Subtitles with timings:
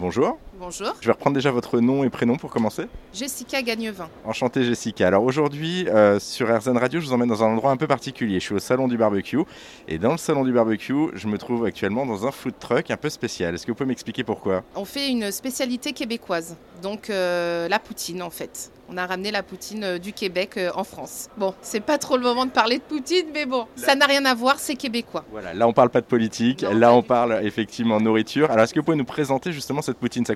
[0.00, 0.38] Bonjour.
[0.60, 0.92] Bonjour.
[1.00, 2.82] Je vais reprendre déjà votre nom et prénom pour commencer.
[3.14, 4.10] Jessica Gagnevin.
[4.26, 5.06] Enchanté Jessica.
[5.06, 8.40] Alors aujourd'hui euh, sur RZN Radio, je vous emmène dans un endroit un peu particulier.
[8.40, 9.40] Je suis au salon du barbecue
[9.88, 12.98] et dans le salon du barbecue, je me trouve actuellement dans un food truck un
[12.98, 13.54] peu spécial.
[13.54, 14.62] Est-ce que vous pouvez m'expliquer pourquoi?
[14.76, 18.70] On fait une spécialité québécoise, donc euh, la poutine en fait.
[18.92, 21.28] On a ramené la poutine euh, du Québec en France.
[21.38, 24.26] Bon, c'est pas trop le moment de parler de poutine, mais bon, ça n'a rien
[24.26, 25.24] à voir, c'est québécois.
[25.30, 28.50] Voilà, là on parle pas de politique, Non, là on parle effectivement nourriture.
[28.50, 30.26] Alors est-ce que vous pouvez nous présenter justement cette poutine?
[30.26, 30.34] Ça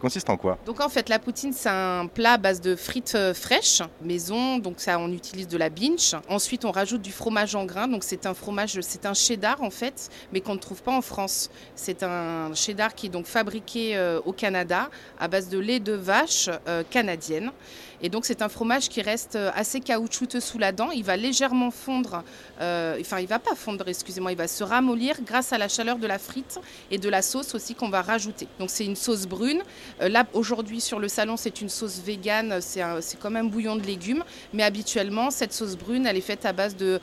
[0.66, 4.58] Donc en fait, la poutine, c'est un plat à base de frites euh, fraîches, maison,
[4.58, 6.16] donc ça on utilise de la binge.
[6.28, 9.70] Ensuite, on rajoute du fromage en grains, donc c'est un fromage, c'est un cheddar en
[9.70, 11.50] fait, mais qu'on ne trouve pas en France.
[11.74, 15.92] C'est un cheddar qui est donc fabriqué euh, au Canada à base de lait de
[15.92, 17.52] vache euh, canadienne.
[18.04, 20.90] Et donc c'est un fromage qui reste euh, assez caoutchouteux sous la dent.
[20.90, 22.22] Il va légèrement fondre,
[22.60, 25.96] euh, enfin il va pas fondre, excusez-moi, il va se ramollir grâce à la chaleur
[25.96, 28.46] de la frite et de la sauce aussi qu'on va rajouter.
[28.58, 29.62] Donc c'est une sauce brune.
[30.02, 33.86] Euh, là aujourd'hui sur le salon c'est une sauce végane, c'est comme un bouillon de
[33.86, 34.22] légumes.
[34.52, 37.00] Mais habituellement cette sauce brune elle est faite à base de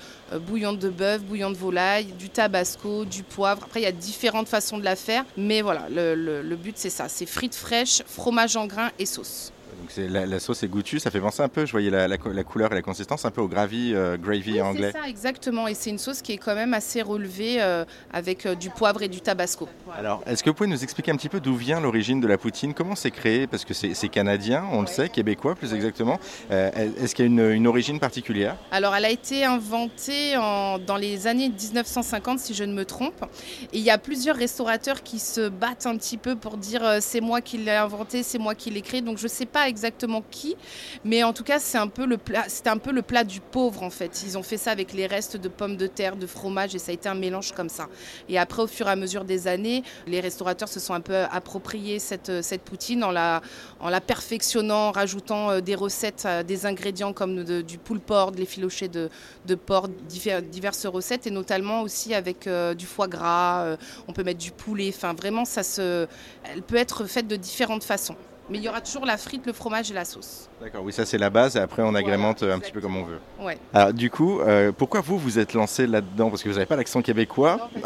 [0.47, 3.63] bouillon de bœuf, bouillon de volaille, du tabasco, du poivre.
[3.63, 5.25] Après il y a différentes façons de la faire.
[5.35, 9.07] Mais voilà, le, le- le but c'est ça, c'est frites fraîches, fromage en grains et
[9.07, 9.51] sauce.
[9.81, 12.17] Donc la, la sauce est goûtue, ça fait penser un peu, je voyais la, la
[12.17, 14.91] co- la couleur et la consistance un peu au gravy, euh, gravy Oui, anglais.
[14.93, 15.67] C'est ça, exactement.
[15.67, 19.01] Et c'est une sauce qui est quand même assez relevée euh, avec euh, du poivre
[19.01, 19.67] et du tabasco.
[19.97, 22.37] Alors, est-ce que vous pouvez nous expliquer un petit peu d'où vient l'origine de la
[22.37, 22.73] poutine?
[22.75, 23.47] Comment c'est créé?
[23.47, 26.19] Parce que c'est canadien, on le sait, québécois plus exactement.
[26.49, 28.55] Est-ce qu'il y a une, une origine particulière?
[28.71, 33.25] Alors, elle a été inventée en- dans les années 1950, si je ne me trompe.
[33.73, 37.21] Et il y a plusieurs restaurateurs qui se battent un petit peu pour dire c'est
[37.21, 39.01] moi qui l'ai inventé, c'est moi qui l'ai créé.
[39.01, 40.55] Donc, je ne sais pas exactement qui,
[41.03, 42.45] mais en tout cas, c'est un peu le plat.
[42.47, 44.23] C'était un peu le plat du pauvre en fait.
[44.23, 46.91] Ils ont fait ça avec les restes de pommes de terre, de fromage, et ça
[46.91, 47.87] a été un mélange comme ça.
[48.29, 51.15] Et après, au fur et à mesure des années, les restaurateurs se sont un peu
[51.31, 53.41] appropriés cette, cette poutine en la,
[53.79, 58.31] en la perfectionnant, en rajoutant euh, des recettes, euh, des ingrédients comme du poule porc,
[58.31, 59.09] des filochés de,
[59.45, 63.77] de porc, diverses recettes, et notamment aussi avec euh, du foie gras.
[64.07, 64.91] on peut mettre du poulet.
[64.95, 66.07] Enfin, vraiment, ça se,
[66.43, 68.15] elle peut être faite de différentes façons.
[68.51, 70.49] Mais il y aura toujours la frite, le fromage et la sauce.
[70.61, 72.81] D'accord, oui, ça c'est la base et après on Voilà, agrémente euh, un petit peu
[72.81, 73.19] comme on veut.
[73.39, 73.57] Ouais.
[73.73, 76.29] Alors, du coup, euh, pourquoi vous vous êtes lancé là-dedans?
[76.29, 77.69] Parce que vous n'avez pas l'accent québécois.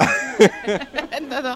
[1.29, 1.55] non, non.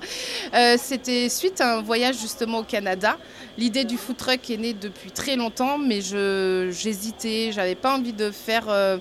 [0.54, 3.18] Euh, C'était suite à un voyage justement au Canada.
[3.58, 8.14] L'idée du food truck est née depuis très longtemps, mais je- j'hésitais, j'avais pas envie
[8.14, 8.98] de faire euh,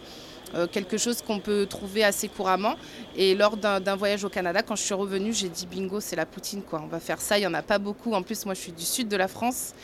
[0.73, 2.75] quelque chose qu'on peut trouver assez couramment.
[3.17, 6.27] Et lors d'un voyage au Canada, quand je suis revenue, j'ai dit bingo, c'est la
[6.27, 6.81] poutine quoi.
[6.85, 7.39] On va faire ça.
[7.39, 8.13] Il y en a pas beaucoup.
[8.15, 9.75] En plus, moi, je suis du sud de la France,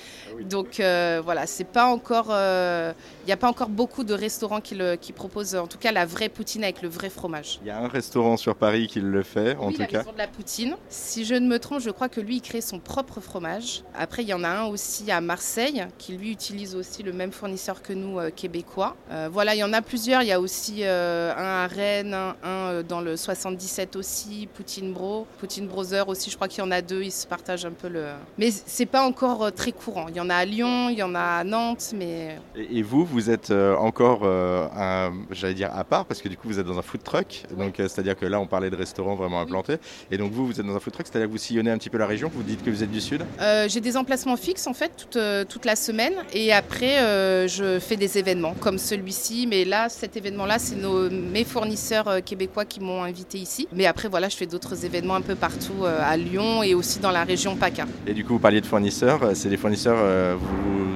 [0.49, 2.29] donc euh, voilà, c'est pas encore.
[2.31, 2.93] euh,
[3.25, 5.93] Il n'y a pas encore beaucoup de restaurants qui, le, qui proposent, en tout cas,
[5.93, 7.59] la vraie poutine avec le vrai fromage.
[7.63, 9.99] Il y a un restaurant sur Paris qui le fait, en Oui, tout la cas.
[9.99, 10.77] maison de la poutine.
[10.89, 13.83] Si je ne me trompe, je crois que lui, il crée son propre fromage.
[13.97, 17.33] Après, il y en a un aussi à Marseille, qui lui utilise aussi le même
[17.33, 18.97] fournisseur que nous, euh, québécois.
[19.11, 20.23] Euh, voilà, il y en a plusieurs.
[20.23, 24.49] Il y a aussi euh, un à Rennes, un, un, euh, dans le 77 aussi,
[24.55, 25.27] Poutine Bro.
[25.39, 27.03] Poutine Brother aussi, je crois qu'il y en a deux.
[27.03, 28.07] Ils se partagent un peu le...
[28.39, 30.07] Mais c'est pas encore euh, très courant.
[30.09, 32.39] Il y en a à Lyon, il y en a à Nantes, mais...
[32.57, 36.49] Et, et vous, vous êtes encore, euh, j'allais dire à part, parce que du coup
[36.49, 37.45] vous êtes dans un food truck.
[37.57, 39.77] Donc c'est-à-dire que là on parlait de restaurants vraiment implantés.
[40.11, 41.91] Et donc vous, vous êtes dans un food truck, c'est-à-dire que vous sillonnez un petit
[41.91, 42.31] peu la région.
[42.33, 43.25] Vous dites que vous êtes du sud.
[43.41, 47.97] Euh, j'ai des emplacements fixes en fait toute, toute la semaine et après je fais
[47.97, 52.81] des événements comme celui-ci mais là cet événement là c'est mes fournisseurs euh, québécois qui
[52.81, 56.17] m'ont invité ici mais après voilà je fais d'autres événements un peu partout euh, à
[56.17, 57.87] Lyon et aussi dans la région PACA.
[58.07, 59.23] Et du coup vous parliez de fournisseurs.
[59.23, 60.37] Euh, C'est des fournisseurs, euh,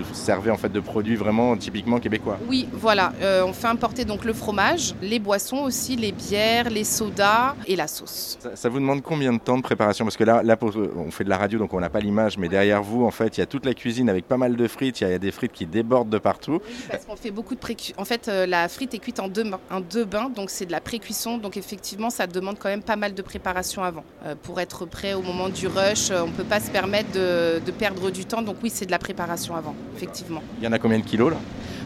[0.03, 2.39] vous servez en fait de produits vraiment typiquement québécois.
[2.49, 6.85] Oui voilà euh, on fait importer donc le fromage, les boissons aussi, les bières, les
[6.85, 8.37] sodas et la sauce.
[8.41, 10.05] Ça, ça vous demande combien de temps de préparation?
[10.05, 12.39] Parce que là, là pour- on fait de la radio, donc on n'a pas l'image,
[12.39, 14.69] mais derrière vous, en fait, il y a toute la cuisine avec pas mal de
[14.69, 15.01] frites.
[15.01, 16.61] Il y a des frites qui débordent de partout.
[16.65, 19.29] Oui, parce qu'on fait beaucoup de pré En fait, euh, la frite est cuite en
[19.29, 21.39] deux, bains- en deux bains, donc c'est de la pré-cuisson.
[21.39, 24.05] Donc effectivement, ça demande quand même pas mal de préparation avant.
[24.27, 27.11] Euh, pour être prêt au moment du rush, euh, on ne peut pas se permettre
[27.13, 28.43] de, de perdre du temps.
[28.43, 30.43] Donc oui, c'est de la préparation avant, effectivement.
[30.59, 31.39] Il y en a combien de kilos là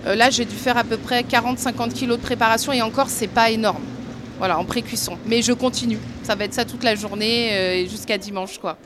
[0.07, 3.29] Euh, là, j'ai dû faire à peu près 40-50 kilos de préparation et encore, c'est
[3.29, 3.83] pas énorme.
[4.39, 5.17] Voilà, en pré-cuisson.
[5.27, 5.99] Mais je continue.
[6.25, 8.77] Ça va être ça toute la journée euh, et jusqu'à dimanche, quoi.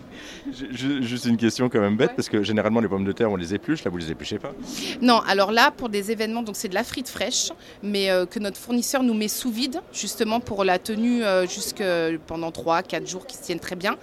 [0.53, 2.17] Ju- ju- Juste une question quand même bête, Ouais.
[2.17, 4.53] parce que généralement les pommes de terre on les épluche, là vous les épluchez pas?
[5.01, 7.51] Non, alors là, pour des événements, donc c'est de la frite fraîche,
[7.83, 11.83] mais euh, que notre fournisseur nous met sous vide, justement pour la tenue euh, jusque
[12.27, 13.97] pendant 3-4 jours qui se tiennent très bien.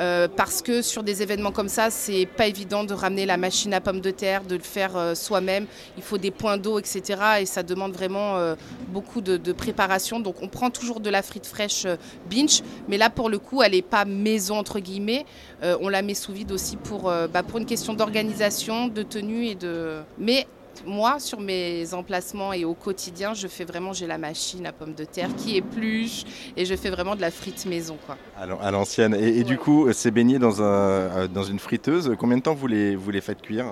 [0.00, 3.74] Euh, parce que sur des événements comme ça, c'est pas évident de ramener la machine
[3.74, 5.66] à pommes de terre, de le faire soi-même.
[5.96, 7.20] Il faut des points d'eau, etc.
[7.40, 8.36] Et ça demande vraiment
[8.88, 10.20] beaucoup de, de préparation.
[10.20, 11.86] Donc on prend toujours de la frite fraîche
[12.30, 15.24] binge, mais là pour le coup, elle n'est pas maison entre guillemets.
[15.62, 19.02] Euh, on la met sous vide aussi pour, euh, bah, pour une question d'organisation, de
[19.02, 20.00] tenue et de.
[20.18, 20.46] Mais
[20.86, 24.94] moi, sur mes emplacements et au quotidien, je fais vraiment, j'ai la machine à pommes
[24.94, 26.24] de terre qui épluche
[26.56, 27.96] et je fais vraiment de la frite maison.
[28.06, 28.16] Quoi.
[28.36, 29.14] À l'ancienne.
[29.14, 32.14] Et, et, du coup, c'est baigné dans, un, dans une friteuse.
[32.18, 33.66] Combien de temps vous les, vous les faites cuire?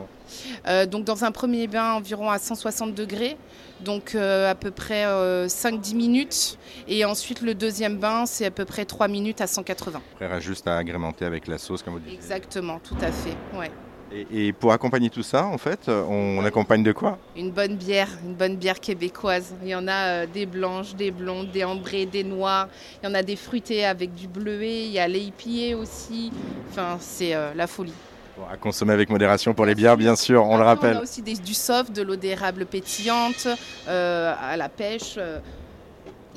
[0.67, 3.37] Euh, Donc, dans un premier bain, environ à 160 degrés,
[3.81, 6.58] donc euh, à peu près euh, 5-10 minutes.
[6.88, 10.00] Et ensuite, le deuxième bain, c'est à peu près 3 minutes à 180.
[10.20, 12.14] Après, juste à agrémenter avec la sauce, comme vous dites.
[12.14, 13.37] Exactement, tout à fait.
[13.58, 13.70] Ouais.
[14.12, 17.17] Et, et, pour accompagner tout ça, en fait, on, on accompagne de quoi?
[17.37, 19.55] Une bonne bière, une bonne bière québécoise.
[19.62, 22.69] Il y en a euh, des blanches, des blondes, des ambrées, des noires.
[23.03, 24.87] Il y en a des fruitées avec du bleuet.
[24.87, 26.33] Il y a l'épillé aussi.
[26.71, 27.93] Enfin, c'est euh, la folie.
[28.37, 30.97] Bon, à consommer avec modération pour les bières, bien sûr, on Après, le rappelle.
[30.97, 33.47] On a aussi des, du soft, de l'eau d'érable pétillante,
[33.87, 35.19] euh, à la pêche.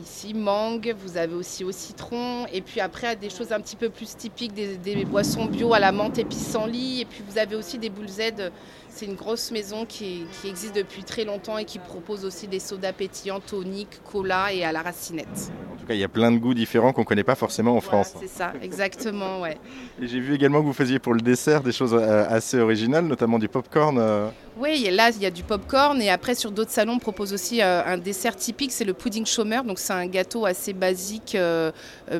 [0.01, 3.89] Ici, mangue, vous avez aussi au citron, et puis après des choses un petit peu
[3.89, 7.77] plus typiques, des, boissons bio à la menthe et pissenlit, et puis vous avez aussi
[7.77, 8.51] des boules Z.
[8.89, 12.59] C'est une grosse maison qui, qui, existe depuis très longtemps et qui propose aussi des
[12.59, 15.51] sodas pétillants, toniques, cola et à la racinette.
[15.83, 17.71] En tout cas, il y a plein de goûts différents qu'on ne connaît pas forcément
[17.71, 18.13] en voilà, France.
[18.21, 19.57] C'est ça, exactement, ouais.
[20.01, 23.03] Et j'ai vu également que vous faisiez pour le dessert des choses euh, assez originales,
[23.03, 23.97] notamment du popcorn.
[23.99, 24.29] Euh...
[24.57, 27.61] Oui, là, il y a du popcorn et après, sur d'autres salons, on propose aussi
[27.61, 29.65] euh, un dessert typique, c'est le pudding chômeur.
[29.65, 31.35] Donc, c'est un gâteau assez basique,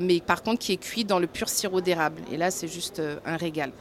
[0.01, 2.21] mais par contre, qui est cuit dans le pur sirop d'érable.
[2.33, 3.71] Et là, c'est juste un régal.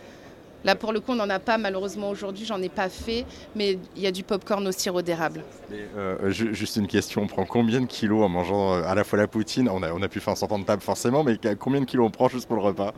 [0.64, 3.24] Là, pour le coup, on n'en a pas malheureusement aujourd'hui, j'en ai pas fait,
[3.54, 5.44] mais il y a du popcorn au sirop d'érable.
[5.96, 9.26] Euh, juste une question, on prend combien de kilos en mangeant à la fois la
[9.26, 11.86] poutine on a, on a pu faire un certain de table forcément, mais combien de
[11.86, 12.92] kilos on prend juste pour le repas?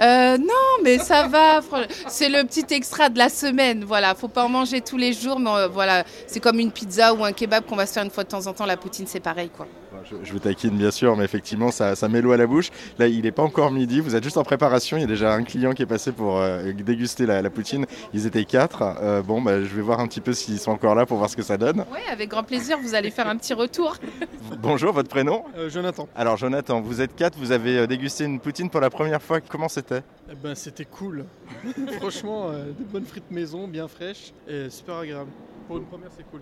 [0.00, 1.60] Euh, non, mais ça va.
[2.08, 3.84] C'est le petit extra de la semaine.
[3.84, 7.14] Voilà, faut pas en manger tous les jours, mais euh, voilà, c'est comme une pizza
[7.14, 8.66] ou un kebab qu'on va se faire une fois de temps en temps.
[8.66, 9.66] La poutine, c'est pareil, quoi.
[10.04, 12.70] Je, je, vous taquine bien sûr, mais effectivement, ça, ça met l'eau à la bouche.
[12.98, 14.00] Là, il n'est pas encore midi.
[14.00, 14.96] Vous êtes juste en préparation.
[14.96, 17.86] Il y a déjà un client qui est passé pour euh, déguster la, la, poutine.
[18.12, 18.82] Ils étaient quatre.
[18.82, 21.30] Euh, bon, bah, je vais voir un petit peu s'ils sont encore là pour voir
[21.30, 21.84] ce que ça donne.
[21.92, 22.78] Oui, avec grand plaisir.
[22.80, 23.96] Vous allez faire un petit retour.
[24.62, 25.44] Bonjour, votre prénom?
[25.56, 26.08] Euh, Jonathan.
[26.14, 27.38] Alors, Jonathan, vous êtes quatre.
[27.38, 29.40] Vous avez dégusté une poutine pour la première fois.
[29.40, 30.02] Comment c'était?
[30.30, 31.24] Eh ben, C'était cool.
[32.00, 35.30] Franchement, des bonnes frites maison, bien fraîches et super agréable.
[35.66, 36.40] Pour une première, c'est cool.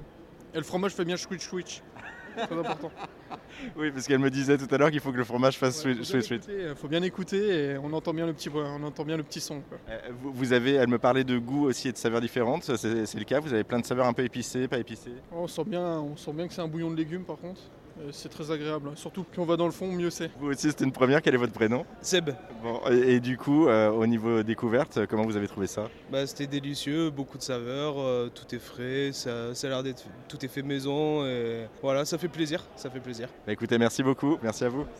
[0.52, 1.82] Et le fromage fait bien switch switch.
[2.36, 2.90] Très important.
[3.76, 5.94] Oui, parce qu'elle me disait tout à l'heure qu'il faut que le fromage fasse ouais,
[6.02, 6.42] switch switch.
[6.48, 9.40] Il faut bien écouter et on entend bien le petit, on entend bien le petit
[9.40, 9.60] son.
[9.60, 9.78] Quoi.
[9.88, 12.64] Euh, vous avez, elle me parlait de goût aussi et de saveurs différentes.
[12.76, 13.40] C'est le cas.
[13.40, 15.14] Vous avez plein de saveurs un peu épicées, pas épicées?
[15.32, 17.60] Oh, on sent bien, on sent bien que c'est un bouillon de légumes par contre.
[18.12, 18.90] C'est très agréable.
[18.96, 20.30] Surtout plus on va dans le fond, mieux c'est.
[20.38, 21.22] Vous aussi, c'était une première.
[21.22, 21.84] Quel est votre prénom?
[22.02, 22.30] Seb.
[22.62, 25.88] Bon, et, et, du coup, euh, au niveau découverte, comment vous avez trouvé ça?
[26.10, 30.04] Bah, C'était délicieux, beaucoup de saveurs, euh, tout est frais, ça, ça a l'air d'être
[30.28, 31.24] tout est fait maison.
[31.26, 33.28] Et voilà, ça fait plaisir, ça fait plaisir.
[33.46, 34.84] Bah, écoutez, merci beaucoup, merci à vous.